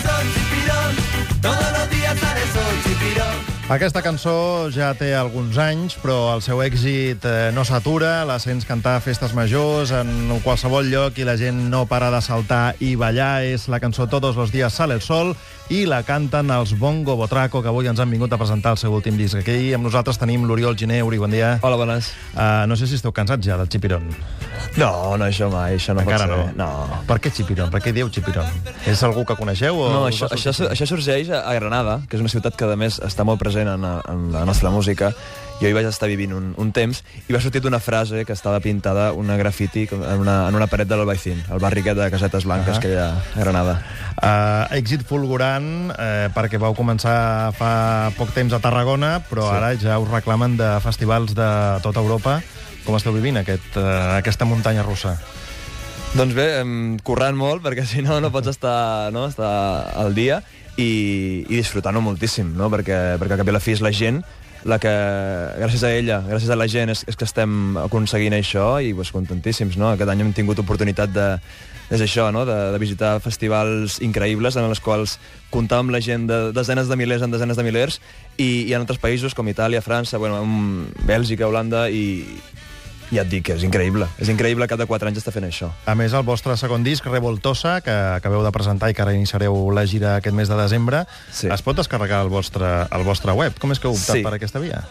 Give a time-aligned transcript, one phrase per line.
[0.00, 0.41] sale el
[3.70, 8.24] Aquesta cançó ja té alguns anys, però el seu èxit eh, no s'atura.
[8.28, 10.10] La sents cantar a festes majors en
[10.44, 13.46] qualsevol lloc i la gent no para de saltar i ballar.
[13.48, 15.32] És la cançó Todos los días sale el sol
[15.72, 18.92] i la canten els Bongo Botraco, que avui ens han vingut a presentar el seu
[18.92, 19.38] últim disc.
[19.40, 21.22] Aquí amb nosaltres tenim l'Oriol Gineuri.
[21.22, 21.54] Bon dia.
[21.62, 22.10] Hola, bones.
[22.34, 24.10] Uh, no sé si esteu cansats ja del Chipirón.
[24.76, 26.58] No, no, això mai, això no Encara pot ser.
[26.58, 27.00] no.
[27.08, 27.70] Per què Chipirón?
[27.72, 28.52] Per què dieu Chipirón?
[28.90, 29.80] És algú que coneixeu?
[29.80, 32.76] O No, això, això, això sorgeix a a Granada, que és una ciutat que, a
[32.76, 35.12] més, està molt present en, en la nostra música.
[35.60, 38.58] Jo hi vaig estar vivint un, un temps i va sortir una frase que estava
[38.58, 42.44] pintada, una grafiti, com en una, en una paret de l'Albaicín, el barri de Casetes
[42.44, 42.80] Blanques Ah.
[42.80, 43.76] que hi ha a Granada.
[44.16, 49.56] Uh, èxit fulgurant eh, perquè vau començar fa poc temps a Tarragona, però Sí.
[49.56, 52.40] ara ja us reclamen de festivals de tota Europa.
[52.84, 55.14] Com esteu vivint aquest, uh, aquesta muntanya russa?
[56.12, 59.52] Doncs bé, em, currant molt, perquè si no, no pots estar, no, estar
[59.96, 60.42] al dia
[60.76, 62.68] i, i disfrutant-ho moltíssim, no?
[62.72, 64.20] perquè, perquè al cap i a la fi és la gent
[64.68, 64.92] la que,
[65.58, 69.10] gràcies a ella, gràcies a la gent, és, és que estem aconseguint això i pues,
[69.10, 69.74] contentíssims.
[69.80, 69.88] No?
[69.90, 71.26] Aquest any hem tingut oportunitat de,
[71.90, 72.44] és això, no?
[72.46, 75.16] de, de visitar festivals increïbles en els quals
[75.50, 77.98] comptar amb la gent de desenes de milers en desenes de milers
[78.36, 80.44] i, i en altres països com Itàlia, França, bueno,
[81.08, 82.22] Bèlgica, Holanda i,
[83.12, 84.08] ja et dic que és increïble.
[84.18, 85.70] És increïble que cada 4 anys està fent això.
[85.86, 89.70] A més, el vostre segon disc, Revoltosa, que acabeu de presentar i que ara iniciareu
[89.70, 91.48] la gira aquest mes de desembre, Sí.
[91.52, 93.52] es pot descarregar al vostre, al vostre web.
[93.60, 94.22] Com és que heu optat Sí.
[94.24, 94.84] per aquesta via?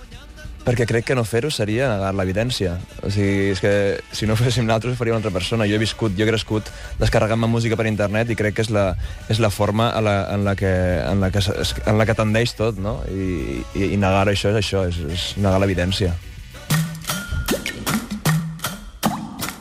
[0.61, 2.75] Perquè crec que no fer-ho seria negar l'evidència.
[3.01, 5.65] O sigui, és que si no ho féssim nosaltres, ho faria una altra persona.
[5.65, 6.69] Jo he viscut, jo he crescut
[6.99, 8.95] descarregant-me música per internet i crec que és la,
[9.27, 10.69] és la forma en la, en la, que,
[11.01, 12.99] en la, que, en la que tendeix tot, no?
[13.09, 16.13] I, i, i negar això és això, és, és negar l'evidència.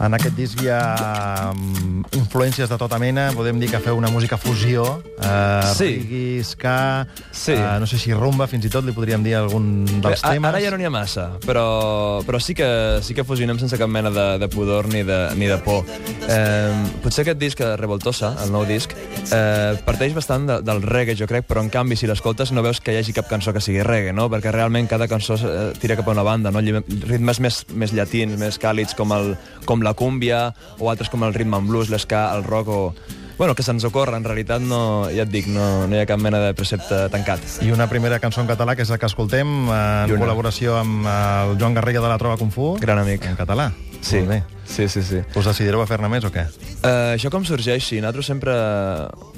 [0.01, 3.29] En aquest disc hi ha um, influències de tota mena.
[3.37, 4.87] Podem dir que feu una música fusió.
[5.20, 5.91] Uh, Sí.
[6.01, 7.07] Reggae, ska...
[7.33, 7.53] Sí.
[7.53, 10.48] Uh, no sé si rumba, fins i tot li podríem dir algun dels Bé, temes.
[10.51, 12.67] Ara ja no n'hi ha massa, però, però sí, que,
[13.05, 15.85] sí que fusionem sense cap mena de, de pudor ni de, ni de por.
[16.27, 16.73] Eh,
[17.05, 18.92] potser aquest disc, eh, Revoltosa, el nou disc,
[19.30, 22.80] eh, parteix bastant de, del reggae, jo crec, però en canvi, si l'escoltes, no veus
[22.80, 24.29] que hi hagi cap cançó que sigui reggae, no?
[24.33, 26.64] perquè realment cada cançó eh, tira cap a una banda, no?
[26.64, 29.35] Ritmes més, més llatins, més càlids, com, el,
[29.69, 32.95] com la cúmbia, o altres com el ritme en blues, l'esca, el rock, o...
[33.40, 36.20] Bueno, que se'ns ocorre, en realitat no, ja et dic, no, no hi ha cap
[36.20, 37.40] mena de precepte tancat.
[37.64, 41.14] I una primera cançó en català, que és la que escoltem, en col·laboració amb eh,
[41.46, 42.74] el Joan Garriga de la Trova Kung Fu.
[42.84, 43.24] Gran amic.
[43.24, 43.70] En català.
[44.00, 44.42] Sí, Molt bé.
[44.64, 45.02] sí, sí.
[45.05, 45.20] sí.
[45.36, 46.46] Us decidireu a fer-ne més o què?
[46.80, 47.84] Uh, això com sorgeix?
[47.84, 48.55] Sí, nosaltres sempre...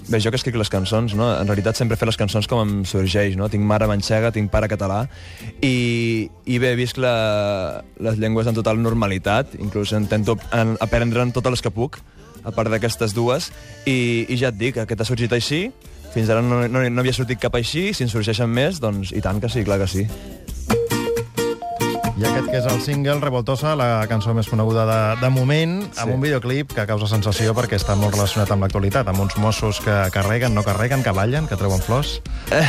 [0.08, 1.28] Bé, jo que escric les cançons, no?
[1.30, 3.46] En realitat sempre fer les cançons com em sorgeix, no?
[3.50, 5.04] Tinc mare manxega, tinc pare català,
[5.62, 11.54] i, i bé, visc la, les llengües en total normalitat, inclús intento en, aprendre'n totes
[11.54, 12.00] les que puc,
[12.42, 13.52] a part d'aquestes dues,
[13.86, 15.68] i, i ja et dic, aquest ha sorgit així,
[16.12, 19.22] fins ara no, no, no havia sortit cap així, si en sorgeixen més, doncs i
[19.24, 20.08] tant que sí, clar que sí.
[22.20, 26.10] I aquest que és el single, Revoltosa, la cançó més coneguda de, de moment, amb
[26.10, 26.12] Sí.
[26.12, 29.94] un videoclip que causa sensació perquè està molt relacionat amb l'actualitat, amb uns Mossos que
[30.12, 32.20] carreguen, no carreguen, que ballen, que treuen flors.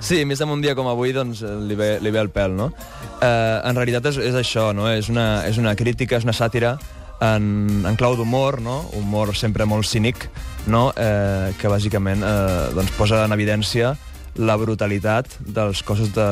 [0.00, 2.68] Sí, més en un dia com avui, doncs, li ve, li ve el pèl, no?
[3.18, 4.86] Eh, en realitat és, és això, no?
[4.92, 6.76] És una, és una crítica, és una sàtira
[7.24, 8.84] en, en clau d'humor, no?
[8.94, 10.28] Humor sempre molt cínic,
[10.70, 10.92] no?
[10.94, 13.96] Eh, que bàsicament eh, doncs posa en evidència
[14.38, 16.26] la brutalitat dels cossos de,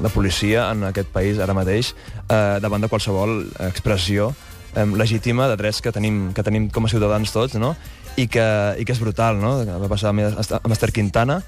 [0.00, 4.32] de policia en aquest país ara mateix eh, davant de qualsevol expressió
[4.74, 7.74] eh, legítima de drets que tenim, que tenim com a ciutadans tots, no?
[8.16, 8.46] I que,
[8.80, 9.54] i que és brutal, no?
[9.64, 11.40] Va passar amb Esther Quintana,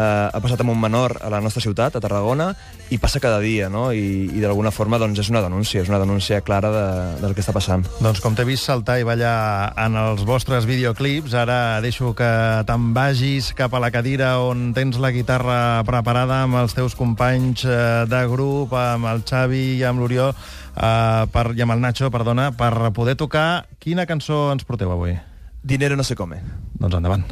[0.00, 2.50] eh, ha passat amb un menor a la nostra ciutat, a Tarragona,
[2.90, 3.90] i passa cada dia, no?
[3.92, 6.86] I, i d'alguna forma doncs, és una denúncia, és una denúncia clara de,
[7.20, 7.84] del que està passant.
[8.00, 12.30] Doncs com t'he vist saltar i ballar en els vostres videoclips, ara deixo que
[12.66, 17.66] te'n vagis cap a la cadira on tens la guitarra preparada amb els teus companys
[17.68, 17.78] eh,
[18.10, 22.50] de grup, amb el Xavi i amb l'Orió, eh, per, i amb el Nacho, perdona,
[22.56, 23.66] per poder tocar.
[23.82, 25.16] Quina cançó ens porteu avui?
[25.62, 26.40] Dinero no se come.
[26.80, 27.26] Doncs endavant.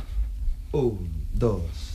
[0.76, 1.87] Un, dos,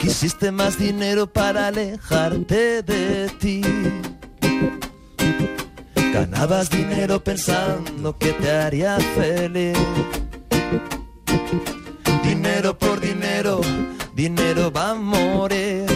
[0.00, 3.62] Quisiste más dinero para alejarte de ti.
[6.12, 9.76] Ganabas dinero pensando que te haría feliz.
[12.22, 13.60] Dinero por dinero,
[14.20, 15.86] dinero va a morir.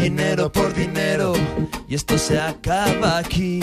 [0.00, 1.34] Dinero por dinero,
[1.86, 3.60] y esto se acaba aquí.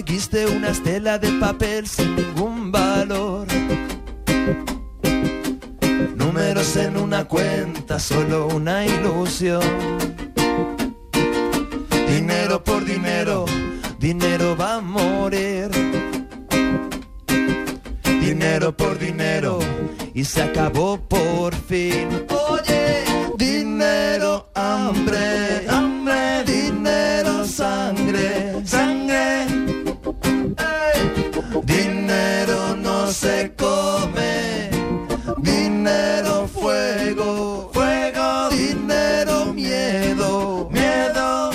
[0.00, 3.46] Seguiste una estela de papel sin ningún valor.
[6.16, 9.60] Números en una cuenta, solo una ilusión.
[12.08, 13.44] Dinero por dinero,
[13.98, 15.68] dinero va a morir.
[18.22, 19.58] Dinero por dinero,
[20.14, 22.08] y se acabó por fin.
[22.48, 23.04] Oye,
[23.36, 25.68] dinero, hambre,
[37.72, 41.50] fuego, dinero, miedo, miedo.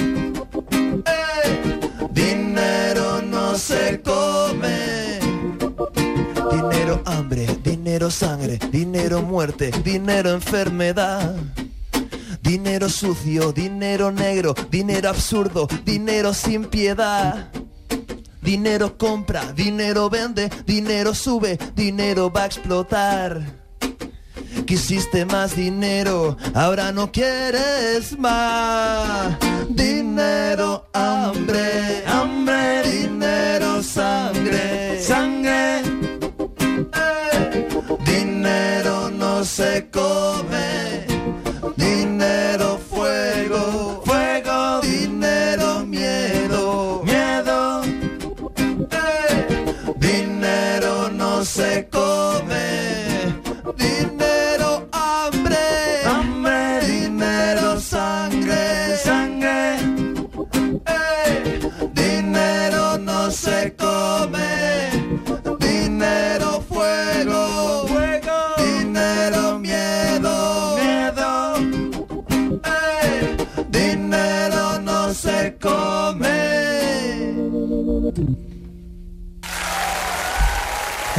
[1.05, 1.79] Ey.
[2.11, 5.19] Dinero no se come.
[6.51, 11.35] Dinero, hambre, dinero, sangre, dinero, muerte, dinero, enfermedad.
[12.41, 17.49] Dinero sucio, dinero negro, dinero absurdo, dinero sin piedad.
[18.41, 23.64] Dinero compra, dinero vende, dinero sube, dinero va a explotar.
[24.65, 29.37] Quisiste más dinero, ahora no quieres más.
[29.69, 35.81] Dinero, hambre, hambre, dinero, sangre, sangre.
[36.93, 37.67] Ey.
[38.05, 40.54] Dinero no se come.
[78.15, 78.44] Thank you.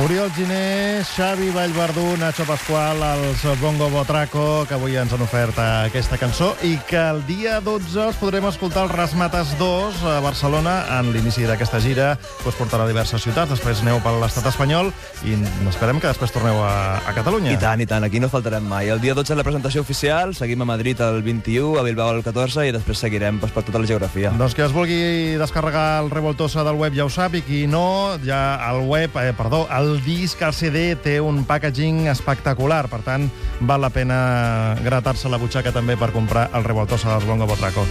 [0.06, 6.14] Oriol Giné, Xavi Vallverdú, Nacho Pasqual, els Bongo Botraco, que avui ens han ofert aquesta
[6.14, 11.10] cançó i que el dia 12 els podrem escoltar els Rasmates 2 a Barcelona en
[11.10, 14.92] l'inici d'aquesta gira que us portarà a diverses ciutats, després aneu per l'estat espanyol
[15.26, 15.34] i
[15.72, 17.56] esperem que després torneu a, a Catalunya.
[17.56, 18.92] I tant, i tant, aquí no faltarem mai.
[18.94, 22.22] El dia 12 és la presentació oficial, seguim a Madrid el 21, a Bilbao el
[22.22, 24.30] 14 i després seguirem pues, per tota la geografia.
[24.38, 28.14] Doncs que es vulgui descarregar el Revoltosa del web ja ho sap i qui no,
[28.22, 29.66] ja el web, eh, perdó,
[29.96, 32.84] el disc, el CD, té un packaging espectacular.
[32.93, 33.26] Per tant,
[33.64, 37.87] val la pena gratar-se la butxaca també per comprar el Revoltosa dels Bongo Botraco.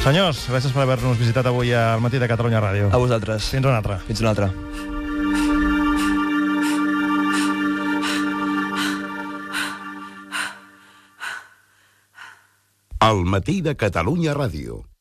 [0.00, 2.88] Senyors, gràcies per haver-nos visitat avui al matí de Catalunya Ràdio.
[2.92, 3.50] A vosaltres.
[3.52, 3.98] Fins una altra.
[4.06, 4.48] Fins una altra.
[13.10, 14.84] El matí de Catalunya Ràdio.